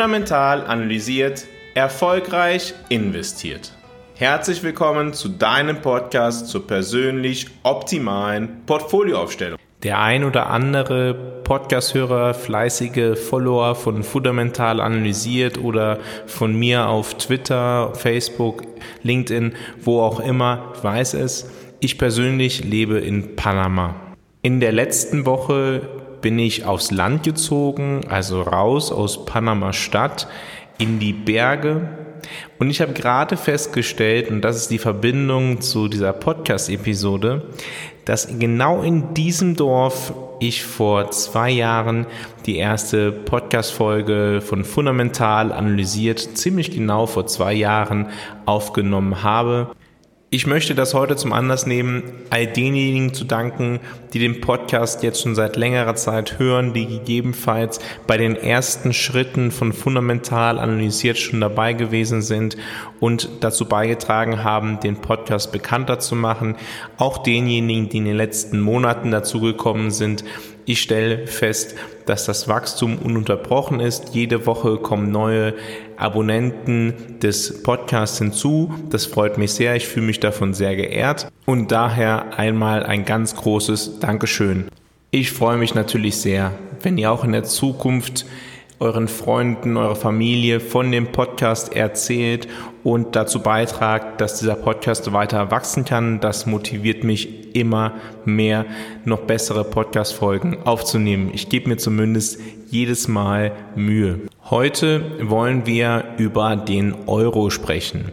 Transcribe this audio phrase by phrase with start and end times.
[0.00, 3.72] fundamental analysiert, erfolgreich investiert.
[4.14, 9.58] Herzlich willkommen zu deinem Podcast zur persönlich optimalen Portfolioaufstellung.
[9.82, 11.12] Der ein oder andere
[11.44, 18.62] Podcast-Hörer, fleißige Follower von Fundamental analysiert oder von mir auf Twitter, Facebook,
[19.02, 21.50] LinkedIn, wo auch immer, weiß es.
[21.80, 23.96] Ich persönlich lebe in Panama.
[24.40, 30.28] In der letzten Woche bin ich aufs Land gezogen, also raus aus Panama Stadt
[30.78, 31.88] in die Berge.
[32.58, 37.48] Und ich habe gerade festgestellt, und das ist die Verbindung zu dieser Podcast-Episode,
[38.04, 42.06] dass genau in diesem Dorf ich vor zwei Jahren
[42.46, 48.08] die erste Podcast-Folge von Fundamental analysiert, ziemlich genau vor zwei Jahren
[48.46, 49.70] aufgenommen habe.
[50.32, 53.80] Ich möchte das heute zum Anlass nehmen, all denjenigen zu danken,
[54.12, 59.50] die den Podcast jetzt schon seit längerer Zeit hören, die gegebenenfalls bei den ersten Schritten
[59.50, 62.56] von fundamental analysiert schon dabei gewesen sind
[63.00, 66.54] und dazu beigetragen haben, den Podcast bekannter zu machen.
[66.96, 70.22] Auch denjenigen, die in den letzten Monaten dazugekommen sind,
[70.70, 71.74] ich stelle fest,
[72.06, 74.14] dass das Wachstum ununterbrochen ist.
[74.14, 75.54] Jede Woche kommen neue
[75.96, 78.72] Abonnenten des Podcasts hinzu.
[78.88, 79.74] Das freut mich sehr.
[79.74, 81.26] Ich fühle mich davon sehr geehrt.
[81.44, 84.68] Und daher einmal ein ganz großes Dankeschön.
[85.10, 88.26] Ich freue mich natürlich sehr, wenn ihr auch in der Zukunft
[88.80, 92.48] euren Freunden, eurer Familie von dem Podcast erzählt
[92.82, 96.18] und dazu beitragt, dass dieser Podcast weiter wachsen kann.
[96.20, 98.64] Das motiviert mich immer mehr,
[99.04, 101.30] noch bessere Podcast-Folgen aufzunehmen.
[101.34, 104.20] Ich gebe mir zumindest jedes Mal Mühe.
[104.48, 108.12] Heute wollen wir über den Euro sprechen.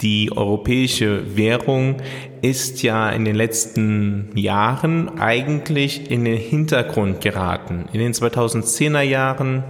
[0.00, 1.96] Die europäische Währung
[2.40, 7.86] ist ja in den letzten Jahren eigentlich in den Hintergrund geraten.
[7.92, 9.64] In den 2010er Jahren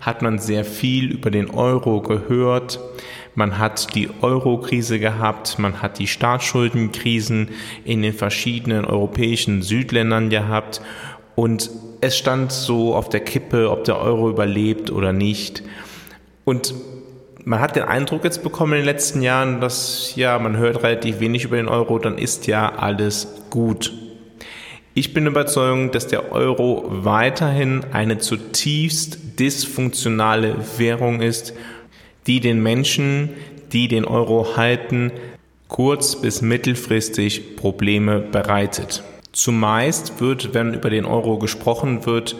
[0.00, 2.80] hat man sehr viel über den Euro gehört.
[3.34, 7.50] Man hat die Euro-Krise gehabt, man hat die Staatsschuldenkrisen
[7.84, 10.80] in den verschiedenen europäischen Südländern gehabt
[11.34, 11.70] und
[12.00, 15.62] es stand so auf der Kippe, ob der Euro überlebt oder nicht.
[16.44, 16.74] Und
[17.44, 21.20] man hat den Eindruck jetzt bekommen in den letzten Jahren, dass ja, man hört relativ
[21.20, 23.92] wenig über den Euro, dann ist ja alles gut.
[24.94, 31.52] Ich bin überzeugt, dass der Euro weiterhin eine zutiefst dysfunktionale Währung ist,
[32.26, 33.30] die den Menschen,
[33.72, 35.12] die den Euro halten,
[35.68, 39.02] kurz- bis mittelfristig Probleme bereitet.
[39.32, 42.36] Zumeist wird, wenn über den Euro gesprochen wird,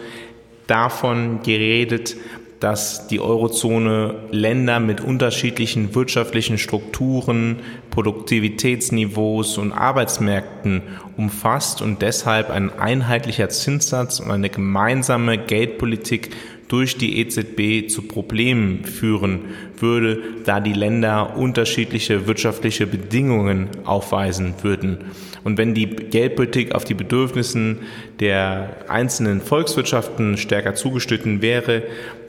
[0.69, 2.17] davon geredet,
[2.65, 7.57] dass die Eurozone Länder mit unterschiedlichen wirtschaftlichen Strukturen,
[7.91, 10.81] Produktivitätsniveaus und Arbeitsmärkten
[11.19, 16.31] umfasst und deshalb ein einheitlicher Zinssatz und eine gemeinsame Geldpolitik
[16.69, 19.41] durch die EZB zu Problemen führen
[19.79, 24.99] würde, da die Länder unterschiedliche wirtschaftliche Bedingungen aufweisen würden.
[25.45, 27.81] Und wenn die Geldpolitik auf die Bedürfnissen
[28.21, 31.83] der einzelnen Volkswirtschaften stärker zugeschnitten wäre,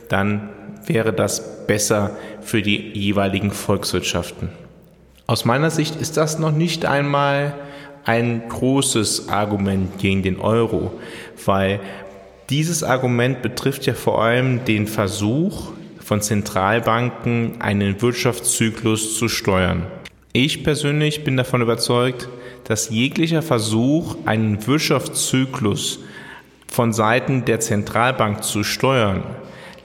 [0.10, 0.50] dann
[0.86, 2.12] wäre das besser
[2.42, 4.50] für die jeweiligen Volkswirtschaften.
[5.28, 7.56] Aus meiner Sicht ist das noch nicht einmal
[8.04, 10.92] ein großes Argument gegen den Euro,
[11.46, 11.80] weil
[12.50, 19.88] dieses Argument betrifft ja vor allem den Versuch von Zentralbanken, einen Wirtschaftszyklus zu steuern.
[20.34, 22.30] Ich persönlich bin davon überzeugt,
[22.66, 26.00] dass jeglicher Versuch, einen Wirtschaftszyklus
[26.68, 29.24] von Seiten der Zentralbank zu steuern,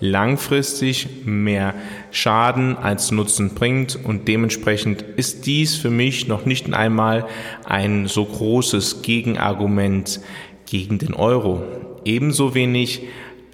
[0.00, 1.75] langfristig mehr
[2.11, 7.27] Schaden als Nutzen bringt und dementsprechend ist dies für mich noch nicht einmal
[7.65, 10.21] ein so großes Gegenargument
[10.66, 11.62] gegen den Euro.
[12.05, 13.03] Ebenso wenig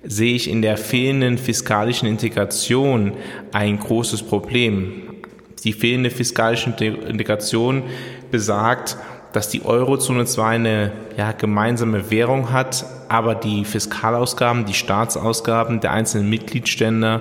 [0.05, 3.13] sehe ich in der fehlenden fiskalischen Integration
[3.53, 5.03] ein großes Problem.
[5.65, 7.83] Die fehlende fiskalische Integration
[8.31, 8.97] besagt,
[9.37, 15.93] dass die Eurozone zwar eine ja, gemeinsame Währung hat, aber die Fiskalausgaben, die Staatsausgaben der
[15.93, 17.21] einzelnen Mitgliedstände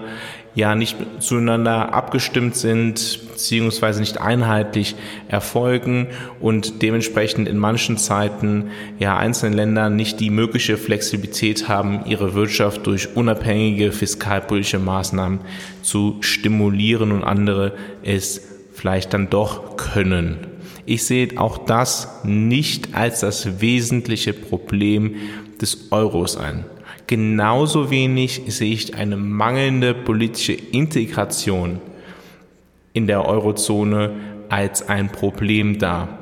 [0.54, 4.96] ja nicht zueinander abgestimmt sind, beziehungsweise nicht einheitlich
[5.28, 6.08] erfolgen
[6.40, 12.88] und dementsprechend in manchen Zeiten ja einzelne Länder nicht die mögliche Flexibilität haben, ihre Wirtschaft
[12.88, 15.42] durch unabhängige fiskalpolitische Maßnahmen
[15.82, 17.74] zu stimulieren und andere
[18.04, 18.42] es
[18.72, 20.55] vielleicht dann doch können.
[20.86, 25.16] Ich sehe auch das nicht als das wesentliche Problem
[25.60, 26.66] des Euros ein.
[27.08, 31.80] Genauso wenig sehe ich eine mangelnde politische Integration
[32.94, 34.12] in der Eurozone
[34.50, 36.20] als ein Problem dar.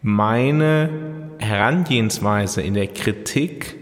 [0.00, 0.88] Meine
[1.38, 3.76] Herangehensweise in der Kritik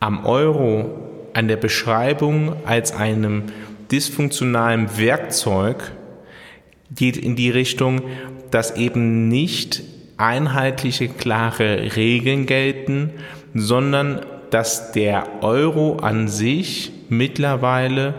[0.00, 0.90] am Euro,
[1.34, 3.44] an der Beschreibung als einem
[3.90, 5.92] dysfunktionalem Werkzeug
[6.94, 8.02] geht in die Richtung,
[8.50, 9.82] dass eben nicht
[10.16, 13.10] einheitliche, klare Regeln gelten,
[13.54, 14.20] sondern
[14.50, 18.14] dass der Euro an sich mittlerweile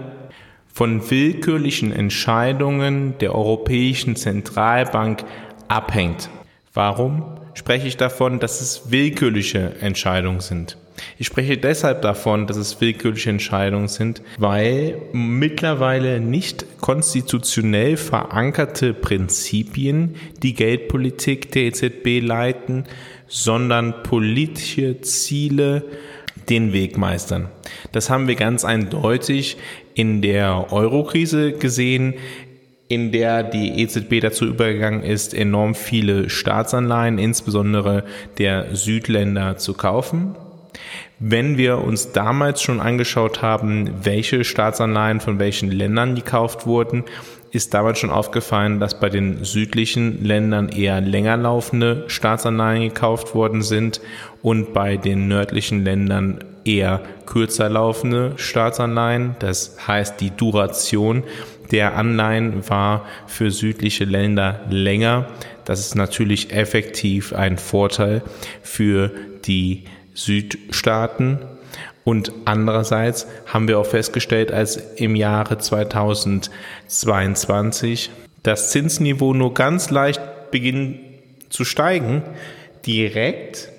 [0.67, 5.23] von willkürlichen Entscheidungen der Europäischen Zentralbank
[5.67, 6.29] abhängt.
[6.73, 7.23] Warum
[7.55, 10.77] spreche ich davon, dass es willkürliche Entscheidungen sind?
[11.17, 20.15] Ich spreche deshalb davon, dass es willkürliche Entscheidungen sind, weil mittlerweile nicht konstitutionell verankerte Prinzipien
[20.41, 22.85] die Geldpolitik der EZB leiten,
[23.27, 25.83] sondern politische Ziele
[26.49, 27.49] den Weg meistern.
[27.91, 29.57] Das haben wir ganz eindeutig
[29.95, 32.15] in der Eurokrise gesehen,
[32.87, 38.05] in der die EZB dazu übergegangen ist, enorm viele Staatsanleihen, insbesondere
[38.37, 40.35] der Südländer, zu kaufen.
[41.19, 47.03] Wenn wir uns damals schon angeschaut haben, welche Staatsanleihen von welchen Ländern gekauft wurden,
[47.51, 53.61] ist damals schon aufgefallen, dass bei den südlichen Ländern eher länger laufende Staatsanleihen gekauft worden
[53.61, 54.01] sind
[54.41, 59.35] und bei den nördlichen Ländern eher kürzer laufende Staatsanleihen.
[59.39, 61.23] Das heißt, die Duration
[61.71, 65.27] der Anleihen war für südliche Länder länger.
[65.65, 68.21] Das ist natürlich effektiv ein Vorteil
[68.61, 69.11] für
[69.45, 69.83] die
[70.17, 71.39] Südstaaten.
[72.03, 78.11] Und andererseits haben wir auch festgestellt, als im Jahre 2022
[78.43, 80.21] das Zinsniveau nur ganz leicht
[80.51, 80.99] beginnt
[81.49, 82.23] zu steigen,
[82.85, 83.69] direkt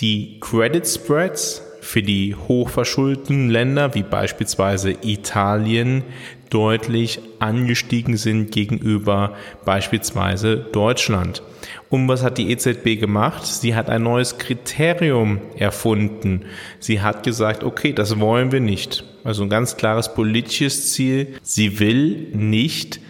[0.00, 6.02] die Credit Spreads für die hochverschuldeten Länder wie beispielsweise Italien
[6.50, 11.42] deutlich angestiegen sind gegenüber beispielsweise Deutschland.
[11.88, 13.46] Und was hat die EZB gemacht?
[13.46, 16.44] Sie hat ein neues Kriterium erfunden.
[16.78, 19.04] Sie hat gesagt, okay, das wollen wir nicht.
[19.24, 21.34] Also ein ganz klares politisches Ziel.
[21.42, 23.00] Sie will nicht,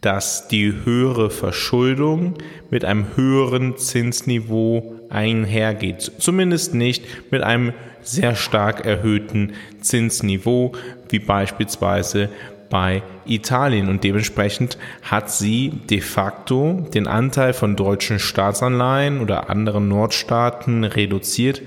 [0.00, 2.34] dass die höhere Verschuldung
[2.70, 6.12] mit einem höheren Zinsniveau einhergeht.
[6.18, 7.72] Zumindest nicht mit einem
[8.02, 10.72] sehr stark erhöhten Zinsniveau,
[11.08, 12.28] wie beispielsweise
[12.70, 19.88] bei Italien und dementsprechend hat sie de facto den Anteil von deutschen Staatsanleihen oder anderen
[19.88, 21.62] Nordstaaten reduziert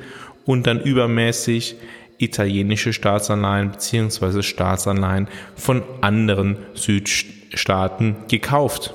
[0.46, 1.75] und dann übermäßig
[2.18, 8.94] italienische Staatsanleihen beziehungsweise Staatsanleihen von anderen Südstaaten gekauft.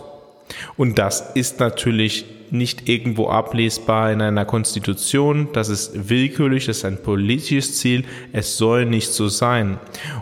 [0.76, 5.48] Und das ist natürlich nicht irgendwo ablesbar in einer Konstitution.
[5.52, 8.04] Das ist willkürlich, das ist ein politisches Ziel.
[8.32, 9.78] Es soll nicht so sein.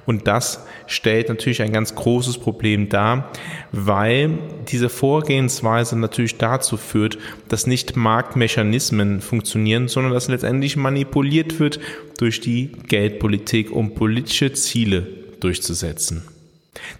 [0.07, 3.31] Und das stellt natürlich ein ganz großes Problem dar,
[3.71, 4.39] weil
[4.69, 7.19] diese Vorgehensweise natürlich dazu führt,
[7.49, 11.81] dass nicht Marktmechanismen funktionieren, sondern dass letztendlich manipuliert wird
[12.19, 15.07] durch die Geldpolitik, um politische Ziele
[15.41, 16.23] durchzusetzen.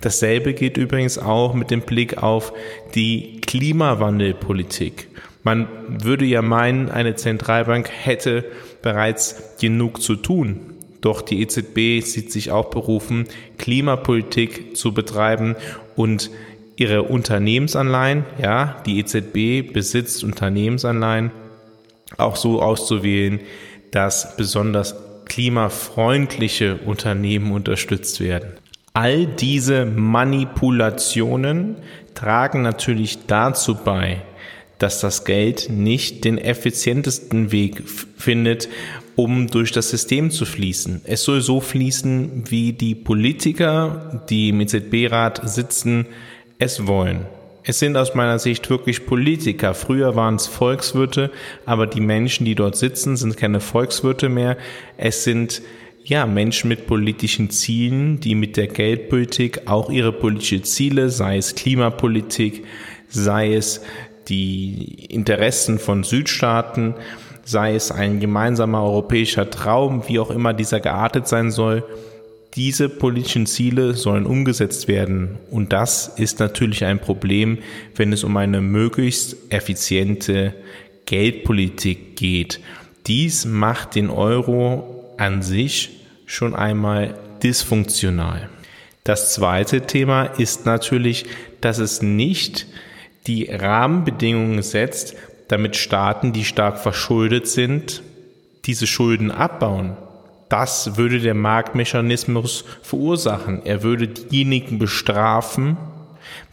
[0.01, 2.53] Dasselbe geht übrigens auch mit dem Blick auf
[2.95, 5.09] die Klimawandelpolitik.
[5.43, 8.45] Man würde ja meinen, eine Zentralbank hätte
[8.81, 10.61] bereits genug zu tun.
[11.01, 13.27] Doch die EZB sieht sich auch berufen,
[13.59, 15.57] Klimapolitik zu betreiben
[15.97, 16.31] und
[16.77, 21.33] ihre Unternehmensanleihen, ja, die EZB besitzt Unternehmensanleihen,
[22.19, 23.41] auch so auszuwählen,
[23.91, 24.95] dass besonders
[25.27, 28.53] klimafreundliche Unternehmen unterstützt werden.
[28.95, 31.77] All diese Manipulationen
[32.15, 34.21] tragen natürlich dazu bei,
[34.79, 37.85] dass das Geld nicht den effizientesten Weg
[38.19, 38.69] findet,
[39.17, 41.03] um durch das System zu fließen.
[41.05, 46.07] Es soll so fließen, wie die Politiker, die im EZB-Rat sitzen,
[46.59, 47.27] es wollen.
[47.65, 49.73] Es sind aus meiner Sicht wirklich Politiker.
[49.73, 51.31] Früher waren es Volkswirte,
[51.65, 54.57] aber die Menschen, die dort sitzen, sind keine Volkswirte mehr.
[54.97, 55.63] Es sind
[56.05, 61.55] ja, Menschen mit politischen Zielen, die mit der Geldpolitik auch ihre politischen Ziele, sei es
[61.55, 62.65] Klimapolitik,
[63.09, 63.83] sei es
[64.29, 66.95] die Interessen von Südstaaten,
[67.45, 71.85] sei es ein gemeinsamer europäischer Traum, wie auch immer dieser geartet sein soll,
[72.55, 75.39] diese politischen Ziele sollen umgesetzt werden.
[75.51, 77.59] Und das ist natürlich ein Problem,
[77.97, 80.55] wenn es um eine möglichst effiziente
[81.07, 82.61] Geldpolitik geht.
[83.07, 85.91] Dies macht den Euro an sich
[86.27, 87.15] schon einmal
[87.45, 88.49] dysfunktional.
[89.05, 91.27] Das zweite Thema ist natürlich,
[91.61, 92.67] dass es nicht
[93.29, 95.15] die Rahmenbedingungen setzt,
[95.47, 98.03] damit Staaten, die stark verschuldet sind,
[98.65, 99.97] diese Schulden abbauen.
[100.49, 103.65] Das würde der Marktmechanismus verursachen.
[103.65, 105.77] Er würde diejenigen bestrafen,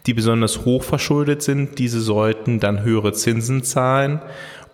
[0.05, 1.79] die besonders hoch verschuldet sind.
[1.79, 4.21] Diese sollten dann höhere Zinsen zahlen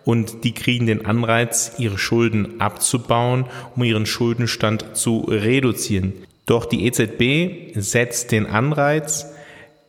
[0.06, 3.44] und die kriegen den Anreiz, ihre Schulden abzubauen,
[3.74, 6.14] um ihren Schuldenstand zu reduzieren.
[6.46, 9.26] Doch die EZB setzt den Anreiz,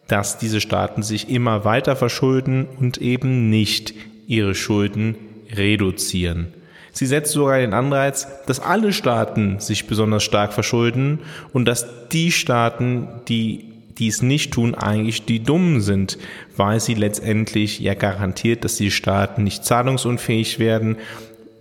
[0.08, 3.94] dass diese Staaten sich immer weiter verschulden und eben nicht
[4.28, 5.16] ihre Schulden
[5.56, 6.48] reduzieren.
[6.94, 11.20] Sie setzt sogar den Anreiz, dass alle Staaten sich besonders stark verschulden
[11.54, 13.67] und dass die Staaten, die
[14.00, 16.18] dies nicht tun, eigentlich die Dummen sind,
[16.56, 20.98] weil sie letztendlich ja garantiert, dass die Staaten nicht zahlungsunfähig werden,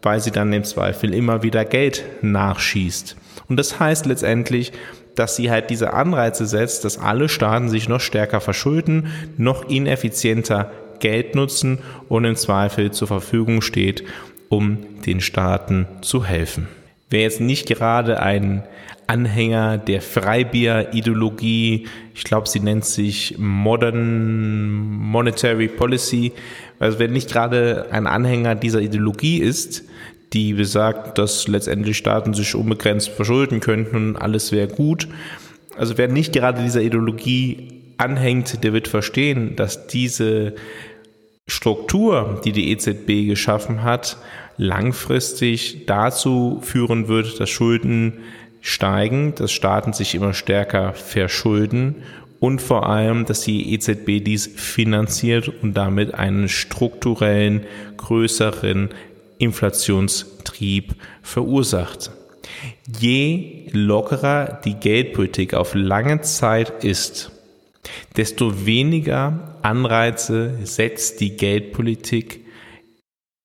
[0.02, 3.16] weil sie dann im Zweifel immer wieder Geld nachschießt.
[3.48, 4.72] Und das heißt letztendlich,
[5.14, 10.70] dass sie halt diese Anreize setzt, dass alle Staaten sich noch stärker verschulden, noch ineffizienter
[11.00, 11.78] Geld nutzen
[12.08, 14.04] und im Zweifel zur Verfügung steht,
[14.48, 16.68] um den Staaten zu helfen.
[17.08, 18.64] Wer jetzt nicht gerade ein
[19.06, 26.32] Anhänger der Freibier-Ideologie, ich glaube, sie nennt sich Modern Monetary Policy,
[26.78, 29.84] also wer nicht gerade ein Anhänger dieser Ideologie ist,
[30.32, 35.06] die besagt, dass letztendlich Staaten sich unbegrenzt verschulden könnten und alles wäre gut.
[35.78, 40.54] Also wer nicht gerade dieser Ideologie anhängt, der wird verstehen, dass diese
[41.46, 44.16] Struktur, die die EZB geschaffen hat,
[44.56, 48.14] langfristig dazu führen wird, dass Schulden
[48.60, 51.96] steigen, dass Staaten sich immer stärker verschulden
[52.40, 57.64] und vor allem, dass die EZB dies finanziert und damit einen strukturellen,
[57.96, 58.90] größeren
[59.38, 62.10] Inflationstrieb verursacht.
[62.98, 67.30] Je lockerer die Geldpolitik auf lange Zeit ist,
[68.16, 72.45] desto weniger Anreize setzt die Geldpolitik,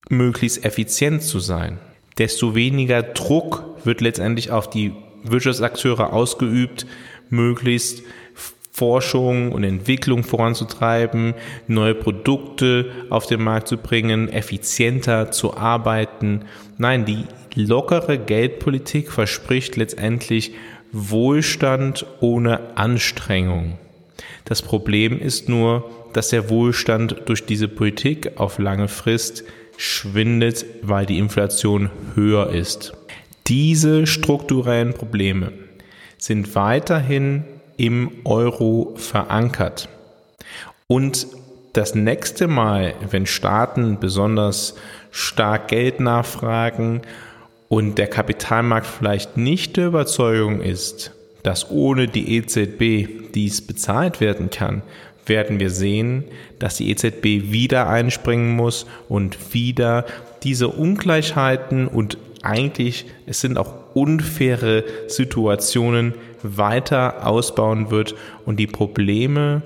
[0.09, 1.79] möglichst effizient zu sein.
[2.17, 4.93] Desto weniger Druck wird letztendlich auf die
[5.23, 6.85] Wirtschaftsakteure ausgeübt,
[7.29, 8.03] möglichst
[8.71, 11.33] Forschung und Entwicklung voranzutreiben,
[11.67, 16.45] neue Produkte auf den Markt zu bringen, effizienter zu arbeiten.
[16.77, 20.53] Nein, die lockere Geldpolitik verspricht letztendlich
[20.93, 23.77] Wohlstand ohne Anstrengung.
[24.45, 29.43] Das Problem ist nur, dass der Wohlstand durch diese Politik auf lange Frist
[29.81, 32.93] schwindet, weil die Inflation höher ist.
[33.47, 35.53] Diese strukturellen Probleme
[36.19, 37.45] sind weiterhin
[37.77, 39.89] im Euro verankert.
[40.85, 41.25] Und
[41.73, 44.75] das nächste Mal, wenn Staaten besonders
[45.09, 47.01] stark Geld nachfragen
[47.67, 51.11] und der Kapitalmarkt vielleicht nicht der Überzeugung ist,
[51.41, 54.83] dass ohne die EZB dies bezahlt werden kann,
[55.25, 56.25] werden wir sehen,
[56.59, 60.05] dass die EZB wieder einspringen muss und wieder
[60.43, 69.61] diese Ungleichheiten und eigentlich, es sind auch unfaire Situationen weiter ausbauen wird und die Probleme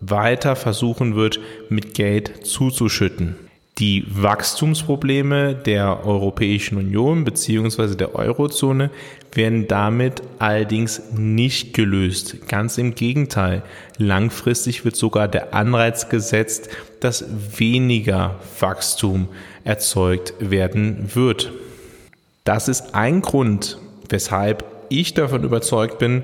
[0.00, 3.36] weiter versuchen wird, mit Geld zuzuschütten.
[3.78, 7.96] Die Wachstumsprobleme der Europäischen Union bzw.
[7.96, 8.90] der Eurozone
[9.32, 12.46] werden damit allerdings nicht gelöst.
[12.46, 13.64] Ganz im Gegenteil.
[13.98, 16.68] Langfristig wird sogar der Anreiz gesetzt,
[17.00, 17.24] dass
[17.58, 19.26] weniger Wachstum
[19.64, 21.50] erzeugt werden wird.
[22.44, 23.78] Das ist ein Grund,
[24.08, 26.22] weshalb ich davon überzeugt bin,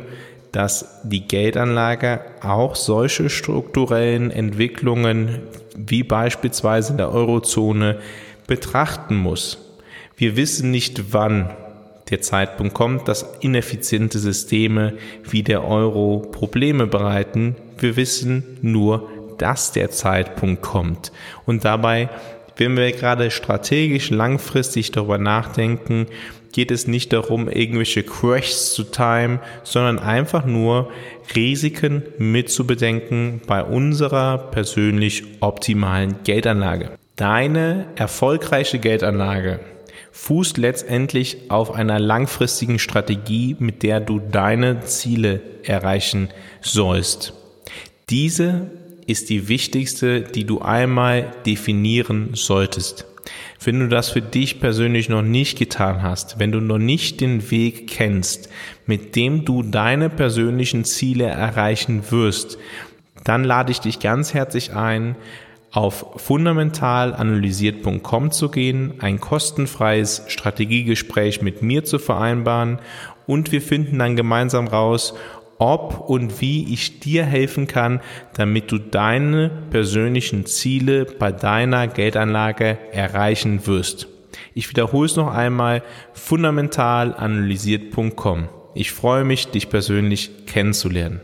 [0.53, 5.41] dass die Geldanlage auch solche strukturellen Entwicklungen
[5.77, 7.99] wie beispielsweise in der Eurozone
[8.47, 9.59] betrachten muss.
[10.17, 11.51] Wir wissen nicht, wann
[12.11, 14.95] der Zeitpunkt kommt, dass ineffiziente Systeme
[15.29, 17.57] wie der Euro Probleme bereiten.
[17.79, 19.09] Wir wissen nur,
[19.39, 21.13] dass der Zeitpunkt kommt.
[21.47, 22.11] Und dabei,
[22.57, 26.07] wenn wir gerade strategisch langfristig darüber nachdenken,
[26.53, 30.91] geht es nicht darum, irgendwelche Crashs zu timen, sondern einfach nur
[31.35, 36.93] Risiken mitzubedenken bei unserer persönlich optimalen Geldanlage.
[37.17, 39.61] Deine erfolgreiche Geldanlage
[40.13, 46.29] fußt letztendlich auf einer langfristigen Strategie, mit der du deine Ziele erreichen
[46.61, 47.35] sollst.
[48.09, 48.71] Diese
[49.07, 53.07] ist die wichtigste, die du einmal definieren solltest.
[53.63, 57.51] Wenn du das für dich persönlich noch nicht getan hast, wenn du noch nicht den
[57.51, 58.49] Weg kennst,
[58.87, 62.59] mit dem du deine persönlichen Ziele erreichen wirst,
[63.25, 65.17] dann lade ich dich ganz herzlich ein,
[65.73, 72.79] auf fundamentalanalysiert.com zu gehen, ein kostenfreies Strategiegespräch mit mir zu vereinbaren.
[73.27, 75.15] Und wir finden dann gemeinsam raus,
[75.61, 78.01] ob und wie ich dir helfen kann,
[78.35, 84.09] damit du deine persönlichen Ziele bei deiner Geldanlage erreichen wirst.
[84.55, 85.83] Ich wiederhole es noch einmal,
[86.15, 88.49] fundamentalanalysiert.com.
[88.75, 91.21] Ich freue mich, dich persönlich kennenzulernen.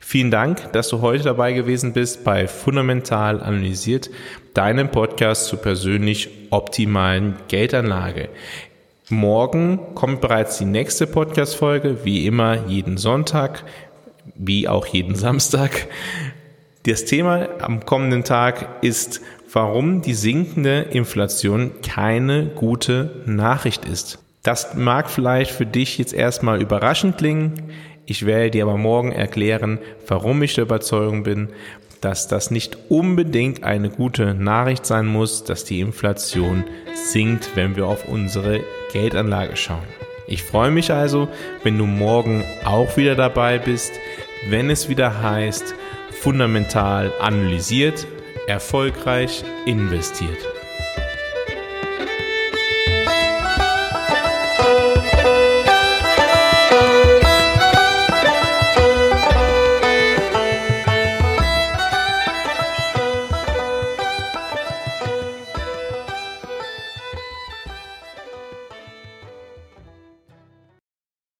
[0.00, 4.08] Vielen Dank, dass du heute dabei gewesen bist bei Fundamental Analysiert,
[4.54, 8.30] deinem Podcast zur persönlich optimalen Geldanlage.
[9.10, 13.64] Morgen kommt bereits die nächste Podcast-Folge, wie immer jeden Sonntag,
[14.34, 15.86] wie auch jeden Samstag.
[16.84, 24.18] Das Thema am kommenden Tag ist, warum die sinkende Inflation keine gute Nachricht ist.
[24.42, 27.72] Das mag vielleicht für dich jetzt erstmal überraschend klingen.
[28.04, 31.48] Ich werde dir aber morgen erklären, warum ich der Überzeugung bin,
[32.02, 37.86] dass das nicht unbedingt eine gute Nachricht sein muss, dass die Inflation sinkt, wenn wir
[37.86, 38.60] auf unsere
[38.92, 39.86] Geldanlage schauen.
[40.26, 41.28] Ich freue mich also,
[41.62, 43.92] wenn du morgen auch wieder dabei bist,
[44.50, 45.74] wenn es wieder heißt,
[46.10, 48.06] fundamental analysiert,
[48.46, 50.57] erfolgreich investiert.